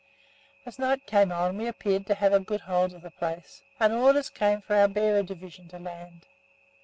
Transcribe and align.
As 0.65 0.79
night 0.79 1.05
came 1.05 1.31
on 1.31 1.57
we 1.57 1.67
appeared 1.67 2.07
to 2.07 2.15
have 2.15 2.33
a 2.33 2.39
good 2.39 2.61
hold 2.61 2.95
of 2.95 3.03
the 3.03 3.11
place, 3.11 3.61
and 3.79 3.93
orders 3.93 4.31
came 4.31 4.59
for 4.59 4.75
our 4.75 4.87
bearer 4.87 5.21
division 5.21 5.67
to 5.67 5.77
land. 5.77 6.25